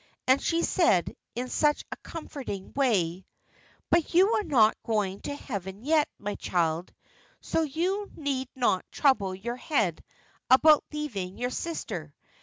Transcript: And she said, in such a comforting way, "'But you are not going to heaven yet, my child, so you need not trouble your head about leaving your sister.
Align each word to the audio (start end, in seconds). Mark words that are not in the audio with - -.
And 0.25 0.41
she 0.41 0.63
said, 0.63 1.15
in 1.35 1.47
such 1.47 1.83
a 1.91 1.95
comforting 1.97 2.73
way, 2.75 3.27
"'But 3.91 4.15
you 4.15 4.33
are 4.37 4.43
not 4.43 4.75
going 4.81 5.19
to 5.21 5.35
heaven 5.35 5.83
yet, 5.85 6.09
my 6.17 6.33
child, 6.33 6.91
so 7.39 7.61
you 7.61 8.09
need 8.15 8.49
not 8.55 8.83
trouble 8.91 9.35
your 9.35 9.57
head 9.57 10.03
about 10.49 10.83
leaving 10.91 11.37
your 11.37 11.51
sister. 11.51 12.15